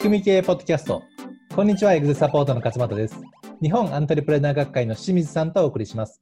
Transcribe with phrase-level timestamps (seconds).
[0.00, 1.02] 仕組み系ポッドキャスト。
[1.54, 3.20] こんにちは、エグゼサポートの勝俣です。
[3.60, 6.18] 日本アントレプレナー学会の清水さんとお送りします。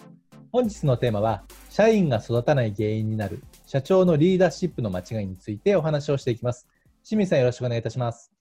[0.51, 6.67] 本日のテーマは、社員が育たない原因になる社長のリーダーシップの間違いについてお話をしていきます。
[7.05, 8.33] 清水さん、よろしくお願いいたします。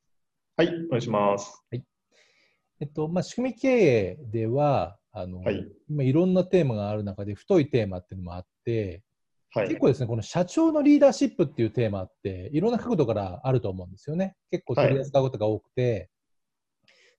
[0.55, 1.63] はい、お願いします。
[1.71, 9.03] えっと、まあ、仕組み経営では、あの、はい今いろんなテーマがある中で、太いテーマっていうのもあって、
[9.51, 9.67] はい。
[9.67, 14.35] 結構ですね、この社長のリーダーシップっていうテーマって、いろんな角度からあると思うんですよね。
[14.51, 16.09] 結構取り扱うことが多くて。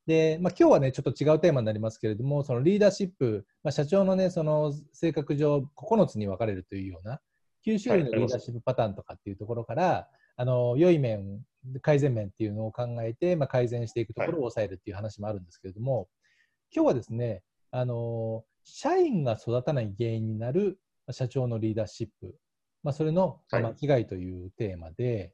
[0.07, 7.21] で、まあ、今日はね、ちょっと違うテーマになりますけれども、そのリーダーシップ、まあ、社長のね、その性格上、9つに分かれるというような、
[7.67, 11.43] 9種類のリーダーシップパターンとかっていうところから、あの良い面、
[11.83, 16.09] 改善面っていうのを考えて、まあ、改善していくところを抑えるっていう話もあるんですけれども、
[16.75, 22.35] 今日はですね、あの社員が育たない原因になるまあ社長のリーダーシップ、
[22.83, 25.33] まあ、それの間違いというテーマで、うん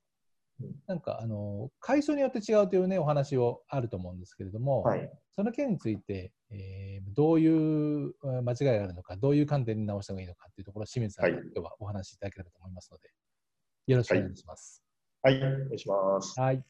[0.86, 5.11] なんかあの階層によって違うというねお話をあると思うんですけれども、はい。
[5.34, 13.11] その件について、えーどういうえー間違いがあるのか、どういう観点に直した方がいいのかっていうところを清水さんにはい今日はお話しいただければと思いますので、
[13.88, 14.81] よろしくお願いします。
[15.22, 16.41] はい、お願いします。
[16.41, 16.64] はい。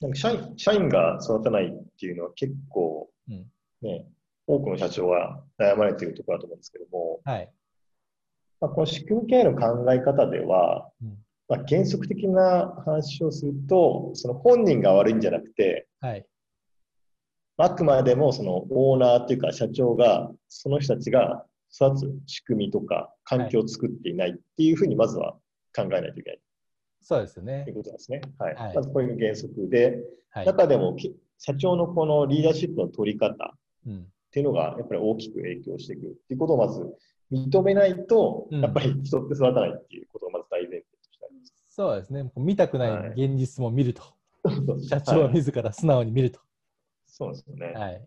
[0.00, 3.46] なんか社員社員が育たないっていうのは結構うん
[3.82, 4.06] ね、
[4.46, 7.52] 多くの社長が悩まれているところだと思うんですけども、はい。
[8.64, 11.18] まあ、この仕組み経営の考え方では、うん
[11.50, 16.24] まあ、原則的な話をすると、その本人が悪いんじゃなくて、はい。
[17.58, 25.32] あくまでもそのオーナーというか社長が、その人たちが育つ仕組みとか環境を作っていないっていうふうにまずは
[25.76, 26.40] 考えないといけない
[27.02, 27.74] そうですよといねう。
[27.74, 28.22] ことですね。
[28.38, 28.54] はい。
[28.54, 29.98] はいまずこれが原則で、
[30.30, 30.46] はい。
[30.46, 33.54] 中でもき社長のこのリーダーシップの取り方
[34.40, 34.40] っうん。
[34.40, 36.80] ていうのがやっぱり大きく影響してくるっていうことをまず
[37.32, 41.52] 認めないと、うんやっぱり人って育たないっていうことをまず大前提としてあります。
[41.68, 42.30] そうですね。
[42.36, 44.02] 見たくない現実も見ると。
[44.88, 46.40] 社長ははい自ら素直に見ると。
[47.06, 47.72] そうですよね。
[47.72, 48.06] はい。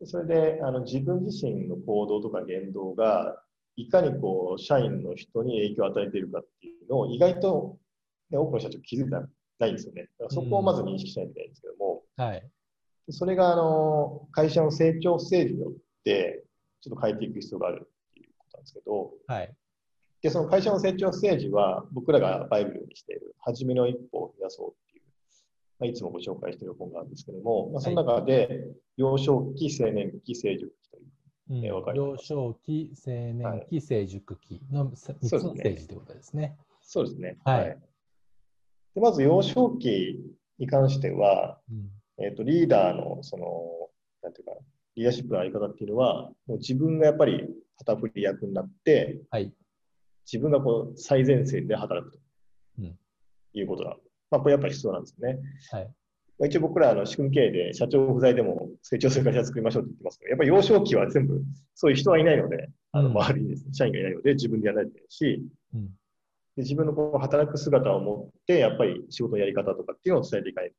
[0.00, 3.40] でそれであの自分自身の行動とか言動が
[3.76, 7.78] いかにこう社員の人に影響を与えているかっていうのを意外と、
[8.30, 10.08] ね、多くの社長気づいてないんですよね。
[10.18, 12.50] だからそこをまず認識しないといけないんですけども、はい。
[13.10, 15.72] それがあの会社の成長ステージによっ
[16.04, 16.44] て
[16.80, 19.54] ちょっと変えていく必要があるっていうことなんですけど、はい。
[20.22, 25.04] で、その会社の成長ステージは僕らがバイブルにしている初めの一歩を踏み出そうっていう、
[25.80, 28.64] まあ、いつもご紹介している本があるんですけども、まあ、その中で
[28.96, 31.04] 幼少期、青年期、成熟期という
[31.50, 31.64] うん。
[31.64, 36.56] えわかり幼ます少期、青年期、成熟期の3つのステージということですね。
[36.82, 37.36] そうですね。
[37.44, 37.78] はい。
[38.94, 40.20] でまず幼少期
[40.58, 43.46] に関しては、うんえっとリーダーのその、
[44.22, 44.52] なんていうか、
[44.96, 47.48] リーダーシップのあり方っていうのは、もう自分がやっぱり
[47.78, 49.52] 旗振り役になって、はい。
[50.30, 52.18] 自分がこう最前線で働くと
[52.78, 52.98] うん
[53.52, 53.96] いうことだ。
[54.30, 55.38] まあ、これやっぱり必要なんですよね。
[55.70, 55.84] はい。
[56.38, 61.42] まあ一応僕らあの仕組み経営で社長不在でも成長する会社作りましょうって言ってますけど、やっぱり幼少期は全部
[61.74, 65.42] そういう人はいないので、あのうん周りにですね、社員がいないので自分でやらないといけないし、
[65.74, 65.86] うん。
[65.86, 65.90] で
[66.62, 70.78] 自分のこう働く姿を持って、やっぱり仕事のやり方とかっていうのを伝えていかないとい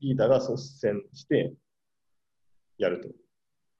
[0.00, 1.54] リーダーが率先して
[2.78, 3.08] やると。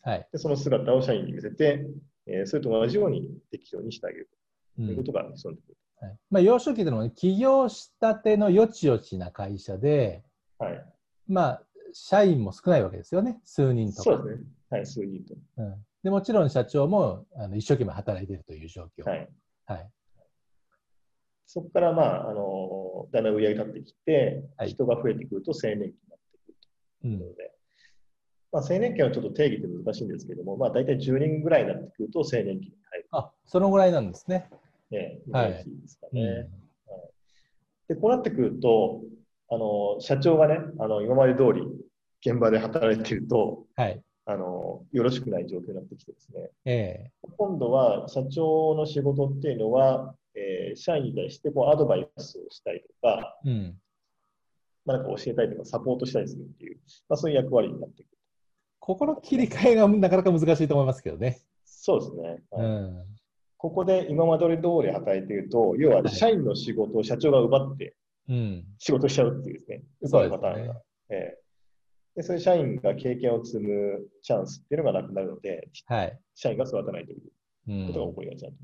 [0.02, 0.28] はい。
[0.32, 1.86] で、その姿を社員に見せて、
[2.26, 4.30] えーそれと同じようにできるようにしてあげる
[4.78, 5.76] うというんことが必要になってくる。
[6.00, 10.22] はいまあ、幼少期というのは、ね、起業したてのよちよちな会社で、
[10.58, 10.84] はい。
[11.28, 13.40] まあ、社員も少ないわけですよね。
[13.44, 14.02] 数人とか。
[14.04, 14.46] そうですね。
[14.70, 15.34] はい、数人と。
[15.58, 19.08] うん、でもちろん社長もあの一生懸命働いているという状況。
[19.08, 19.28] はい。
[19.66, 19.90] はい。
[21.52, 26.54] そこから、まあ、あの、だんだん売り上げ立ってきて、はい人が増えてくると青年期になってくる
[27.04, 27.52] うんというので、
[28.52, 33.08] まあ、青年期はちょっと定義って難しいんですけども、まあ、大体10人ぐらいになってくると青年期に入る。
[33.10, 34.48] あそのぐらいなんですね。
[34.92, 36.22] ね、イメはいですかね。
[36.22, 36.60] うん
[37.88, 39.02] で、こうなってくると、
[39.50, 41.62] あの、社長がね、あの、今まで通り
[42.24, 44.00] 現場で働いていると、はい。
[44.26, 50.14] あの、よろしくない状況になってきてですね、え今度は社長の仕事っていうのは、
[50.68, 53.80] えー社員に対してこうアドバイスをしたりとか、えうん。
[54.84, 56.78] まあ、なんか教えたりとかサポートしたりするっていう、
[57.08, 58.18] まあ、そういう役割になってくる。
[58.78, 61.40] ここの切り替えがなかなか難しいと思いますけどね。
[61.64, 62.42] そうですね。
[62.52, 63.04] うはいん。
[63.56, 67.94] ここで今まで通り働いていると、要は社員の仕事を社長が奪って
[68.28, 68.64] うん。
[68.78, 70.82] 仕事しちゃうっていうですね、そうですねパターンが。
[71.10, 71.40] ええ
[72.16, 76.18] で、そういう社員が経験を積むチャンスっていうのがなくなるので、はい。
[76.34, 77.20] 社員が育たないという
[77.68, 78.54] うんことが起こりがちだと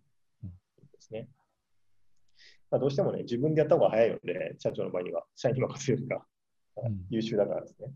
[0.44, 0.54] うんで
[0.98, 1.28] すね。
[2.70, 6.26] まあ、どうしてもね、自分でやった方が早いので、社長の場合には、社員に任せるよりか
[6.84, 7.88] うん優秀だからですね。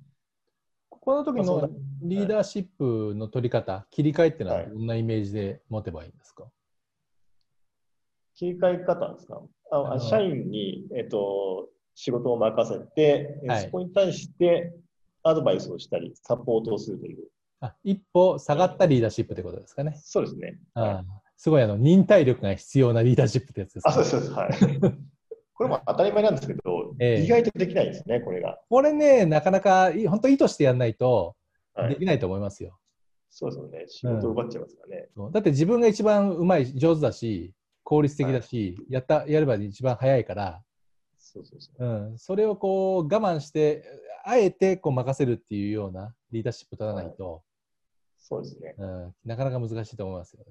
[0.88, 1.70] ここの時の
[2.02, 6.44] リーダーシップの取り方、切り替えっていうのははいどんなイメージで持てばいいんですか、
[8.34, 9.42] 切り替え方ですか？
[9.72, 14.72] ああ社員に、えっと、仕事を任せて、はいそこに対して
[15.22, 17.28] アドバイスをしたり、サポートをするという。
[17.60, 19.94] あ一歩下がったリーダーシップってことですかね。
[20.02, 20.58] そうですね。
[20.74, 24.64] あーすごいあの忍耐力が必要なリーダーシップってやつですあ、ね、そうです、そうです。
[24.64, 24.80] はい。
[25.54, 26.60] これも当たり前なんですけど、
[27.00, 28.60] ええ意外とできないですね、これが。
[28.68, 31.34] これね、なかなかい本当意図してやんないと
[31.72, 32.78] はいできないと思いますよ。
[33.30, 33.84] そうですよね。
[33.88, 35.08] 仕事を奪っちゃいますからね。
[35.16, 37.54] そうだって自分が一番うまい、上手だし、
[37.84, 40.62] 効率的だし、やったやれば一番早いから、
[41.18, 41.82] そうそうそう。
[41.82, 43.82] うん、それをこう我慢して、
[44.26, 47.42] あえてこう任せるっていうようなリーダーシップ取らないと、
[48.18, 48.74] そうですね。
[48.76, 50.44] うん、なかなか難しいと思いますよ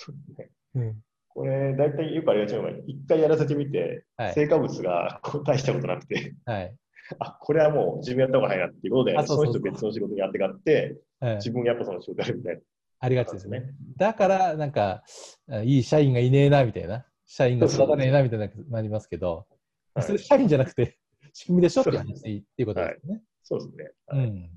[0.00, 0.40] そうです
[0.78, 0.86] ね。
[0.86, 0.96] ね。
[1.28, 6.74] これ、大体よくありがちなのが、一回やらせてみて、はい成果物がこう大したことなくて、はい。
[7.18, 12.60] あ、これはもう自分やった方が早いなっていうことで、あその人別の仕事にやってがって、うん自分やっぱその仕事やるみたいな。
[13.00, 13.74] ありがちですね。
[13.96, 15.02] だから、なんか、
[15.50, 17.06] あいい社員がいねえな、みたいな。
[17.26, 19.46] 社員が育たねえな、みたいななりますけど、
[19.94, 20.98] はいそれ社員じゃなくて、
[21.32, 23.22] 仕組みでしょっていう話でいいっていうことですよね。
[23.42, 23.90] そうですね。
[24.06, 24.50] はいうん。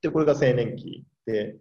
[0.00, 1.56] で、これが青年期で、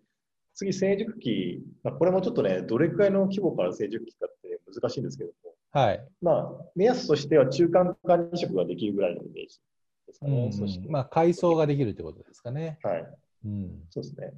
[0.57, 6.03] 次、成熟期、まあ、これもちょっとね、どれくらいの規模から成熟期かって難しいんですけども、はい。
[6.19, 9.59] まあ、目安としては中間管理職ができるぐらいのイメージ
[10.07, 10.51] ですかうんね。
[10.57, 12.79] 組織まあ、階層ができるってことですかね。
[12.81, 13.07] はい。
[13.45, 13.83] うん。
[13.91, 14.33] そうですね。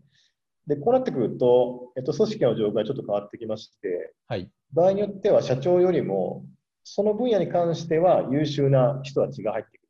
[0.68, 4.52] で、こうなってくると、えっと、組織の状況がちょっと変わってきまして、はい。
[4.74, 6.46] 場合によっては社長よりも、
[6.84, 9.82] その分野に関しては優秀な人たちが入ってく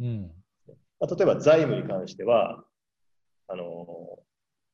[0.00, 0.06] る。
[0.06, 0.30] うん。
[0.98, 2.64] まあ、例えば財務に関しては、
[3.48, 4.18] あの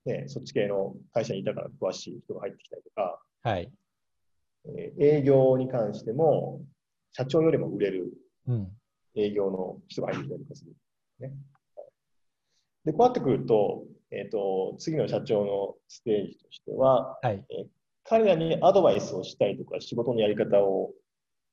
[0.04, 3.72] ね、そっち系の会社にいたから詳しい人が入ってきたりとか、はい。
[4.66, 6.62] えー営業に関しても、
[7.12, 8.12] 社長よりも売れる
[8.46, 8.68] うん。
[9.14, 10.72] 営業の人が入ってきたりとかする。
[11.20, 11.36] ね、はい
[12.84, 17.44] で、こうなってくると、えっ、と、次の社長のステージとしては、はい。
[18.04, 20.92] 彼らにアドバイスをしたりとか、仕事のやり方を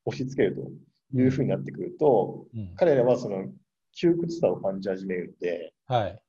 [0.06, 2.76] 押し付けるというふうになってくると、うん。
[2.76, 3.46] 彼らはその
[3.94, 6.22] 窮屈さを感じ始めるので、はい。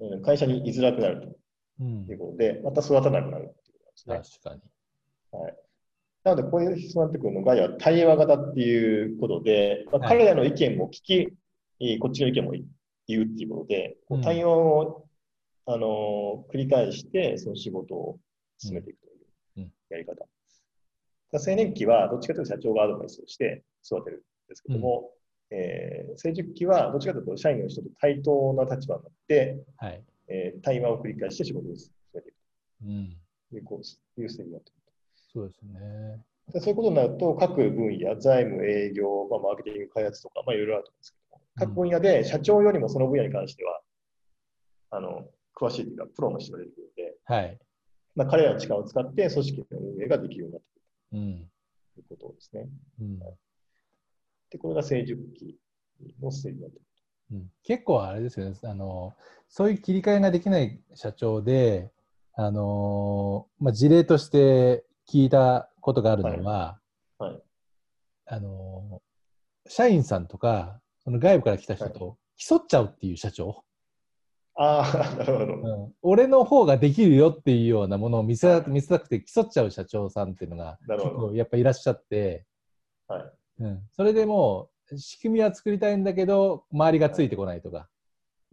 [0.00, 1.36] うん会社に居づらくなると
[1.80, 2.18] うんいう。
[2.18, 4.40] ことで、また育たなくなるっていうことなんですね。
[4.42, 4.64] 確か
[5.46, 5.52] に。
[6.24, 11.28] なので、こういう人になってくるのが、いや対話型っていうことで、まあ、はい彼らの意見も聞き、
[11.80, 12.52] えーこっちの意見も
[13.06, 15.06] 言うっていうことで、こううん対話を、
[15.66, 18.18] あのー繰り返して、その仕事を
[18.58, 19.06] 進めていくと
[19.58, 20.14] うんいうやり方。
[20.14, 20.26] だか
[21.32, 25.10] ら青年期は、どっちかというと社長がアドバイスをして育てるんですけども、
[25.54, 30.02] えー成熟期は、どっちかというと社員の人と対等な立場になって、はい。
[30.28, 32.36] えー対話を繰り返して仕事を進めていく
[32.84, 33.16] うん。
[33.50, 33.80] という、こ
[34.16, 34.80] ういうステージになってくる。
[35.32, 36.24] そうですね。
[36.52, 43.80] でそういうことになると、各分野、財務、営業、まあ、マーケティング、開発とか、まあ、いろいろあると思うんですけども、各分野で社長よりもその分野に関しては、
[44.90, 45.26] あの、
[45.56, 47.58] 詳しいというか、プロの人が出てくるので、はい。
[48.14, 51.50] まあ、彼らの力を使って組織の運営ができるようになってくるうん。
[51.94, 52.68] ということですね。
[53.00, 53.18] うん。
[54.54, 55.58] で、これが成熟期
[56.22, 56.86] のステージになってくる。
[57.32, 57.50] うん。
[57.64, 58.56] 結構あれですよね。
[58.62, 59.12] あの、
[59.48, 61.90] そういう切り替えができない社長で、
[62.36, 66.78] あのまあ、事例として聞いたことがあるのは、
[67.18, 67.32] はい。
[67.32, 67.42] はい。
[68.26, 69.02] あの
[69.68, 73.64] 社員さんとか、その外部から来た人と競っちゃうっていう社長、
[74.56, 75.54] ああ、 なるほど。
[75.54, 75.94] うん。
[76.02, 82.46] 俺の方ができるよっていうようなものを見せはい見せたくて競っちゃう社長さんっていうのが結構やっぱいらっしゃって、
[83.08, 83.32] はい。
[83.60, 87.88] うん、それでもう仕組みは作りたいんだけど周りがついてこないとか、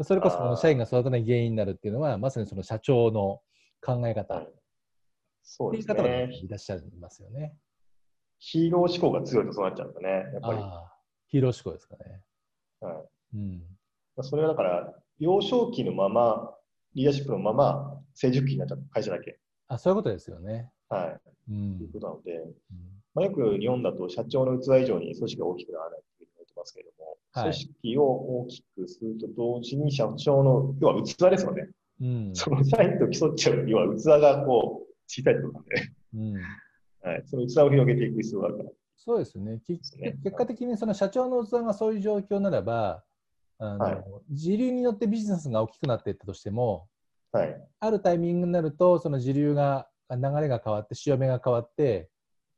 [0.02, 3.42] それこそこの社員が育たない原因になるっていうのはまさにその社長の
[3.82, 4.44] 考え方
[5.44, 6.40] そうですていう方がね。
[6.44, 7.54] いらっしゃいますよね。
[8.40, 10.60] ヒーロー志向が強いとそうなっちゃうんだね、やっぱり。
[11.28, 12.22] ヒーロー志向ですかね。
[12.80, 12.96] はい
[13.36, 13.64] うん、
[14.16, 16.56] まあそれはだから、幼少期のまま、
[16.96, 19.40] リーダーシップのまま、成熟期になっちゃった会社だけ。
[19.68, 20.72] あそういうことですよね。
[20.90, 21.22] はい。
[21.52, 28.04] うんということなので、うんまあ、よく日本だと社長の器以上に組織が大きくならないっていうふうに言ってますけれども、はい組織を
[28.42, 31.70] 大きくすると同時に社長の、要は器ですよね。
[32.02, 36.34] うんその社員と競っちゃう、要は器がこう、小さいってことなんで、うん
[37.04, 38.70] はい、その器を広げていく必要があるから。
[38.98, 39.60] そうですね。
[39.66, 43.04] 結果的にその社長の器がそういう状況ならば、
[43.58, 46.88] あのはい時流によってビジネスが大きくなっていったとしても、
[47.32, 47.68] はい。
[47.80, 52.10] あるタイミングになると、その時流が、流れが変わって、潮目が変わって、はい。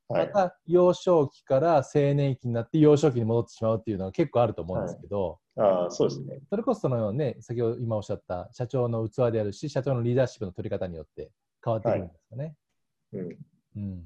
[0.09, 6.39] また幼少期から青年期になって幼少期に戻ってしまうっていうのは結構あると思うんですけど、ああ、そうですね。
[6.49, 11.31] それこそそのね、先ほど今おっしゃった社長の器であるし、社長のリーダーシップの取り方によって
[11.63, 12.55] 変わってくるんですよね。
[13.13, 13.37] うん。
[13.77, 14.05] うん。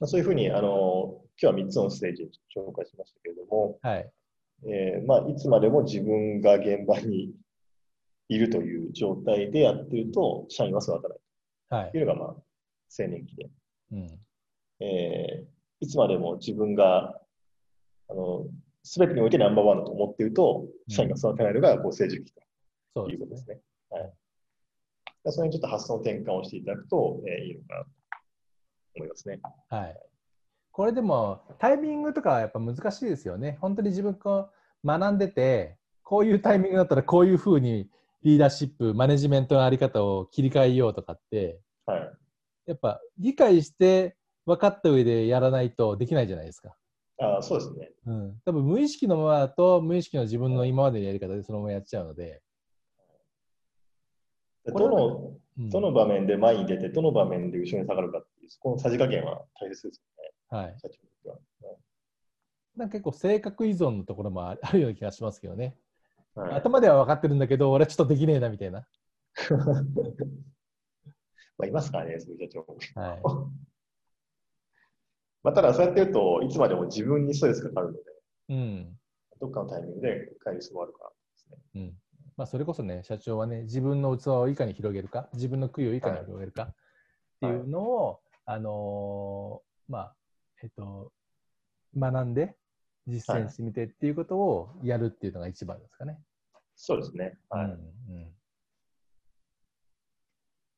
[0.00, 4.10] まあ、そういうふうに、あの、今日は3つのステージ紹介しましたけれども、はい。
[4.66, 7.32] えーまあ、いつまでも自分が現場に
[8.28, 11.18] いるという状態でやってると、社員は育たない
[11.70, 12.02] はいとい。
[12.02, 13.50] うのが、まあ、青年期で、
[13.92, 14.18] うん。
[14.80, 15.50] えー
[15.82, 17.18] いつまでも自分が
[18.10, 18.46] あの、
[18.82, 22.32] すべてにおいてナンバーワンだと思っていると、社員が育てないのがこう成熟期
[22.94, 23.60] そということですね。
[23.90, 24.12] はい。
[25.32, 27.90] それにちょっと発想の転換をしていただくと、えーいいのかなと
[28.96, 29.40] 思いますね。
[29.68, 29.96] はい。
[30.72, 33.58] これでもタイミングとかはやっぱ難しいですよね。
[33.60, 34.50] 本当に自分が
[34.84, 37.88] 学んでて、こういうタイミングだったらこういうふうに
[38.22, 42.12] リーダーシップ、マネジメントのあり方を切り替えようとかって、はい。
[42.70, 46.76] やっぱ理解して分かった上でやらないとできないじゃないですか。
[47.18, 47.90] あーそうですね。
[48.06, 48.40] うん。
[48.44, 52.40] 多分無意識のままだと無意識の自分の今までのやり方でそのままやっちゃうので。
[54.66, 55.16] どの、
[55.58, 60.00] うんどの場面で前に出て、どの場面で後ろに下がるかっていう、そこのさじ加減は大切です
[60.48, 60.66] はい。
[60.68, 61.74] よね、社長にとっては。
[62.76, 65.76] なんか結構性格依存のところもあ あるような気がしますけどね。
[66.34, 68.86] はい頭では分かってるんだけど、俺はちょっとできねえなみたいな。
[71.60, 72.60] まあ、いますからね、そういう社長。
[73.00, 73.20] はい。
[75.42, 78.00] まあ、ただ、そうやって言うと、いつまでも自分にストレスがかかるので、
[78.48, 78.98] うん。
[79.40, 81.58] どっかのタイミングで帰る必要もあるからですね。
[81.74, 81.98] うん。
[82.36, 86.74] まあ、それこそね、社長はね、自分の器をいかに広げるか、自分の杭をいかに広げるかっ
[87.40, 90.16] ていうのを、あのーまあ、
[90.62, 91.12] えっと、
[91.96, 92.56] 学んで、
[93.06, 96.18] 実践してみてっていうことをやるっていうのが一番ですかね。
[96.76, 97.38] そうですね。
[97.48, 97.64] はい。
[97.64, 97.74] うんう
[98.18, 98.39] ん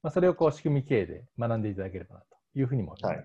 [0.02, 2.26] まあ、それをこう仕組み経営で学んでいただければなと
[2.58, 3.14] いうふうにも思います。
[3.14, 3.24] はい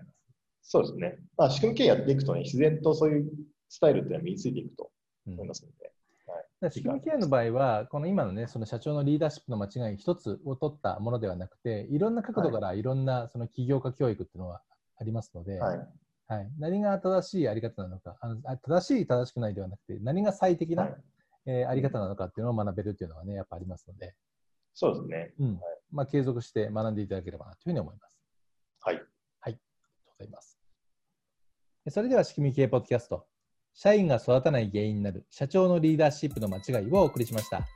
[0.70, 1.16] そうですね。
[1.38, 3.30] まあ、仕組み経営やっていくとね、自然とそういう
[3.70, 4.90] スタイルっていうのは身についていくと
[5.26, 5.92] うん思いますので。
[6.26, 14.60] だから仕組み経営の場合は、この今のね、その社長のリーダーシップの間違い一つを取ったものではなくて、いろんな角度からいろんなその起業家教育っていうのは
[15.00, 15.78] ありますので、はい。
[16.26, 20.96] はい何が正しいやり方なのかあのあ、正しい、正しくないではなくて、何が最適な、はい。
[21.46, 24.14] えーあり方なのかっていうのを学べるっていうのはね、やっぱありますので、
[24.74, 25.32] そうですね。
[25.38, 28.18] うんまあ、継続して学んでいただければなというふうに思います。
[28.80, 28.94] はい。
[28.96, 29.04] はい。
[29.40, 29.60] ありがと
[30.06, 30.58] うございます。
[31.90, 33.26] それでは、仕組み系ポッドキャスト、
[33.72, 37.66] 社員が育たない原因になる社長のリーダーシップの間違いをお送りしました。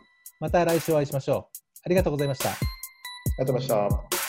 [0.40, 1.58] また来週お会いしましょう。
[1.84, 2.50] ありがとうございました。
[2.50, 2.54] あ
[3.38, 4.21] りがとうございました。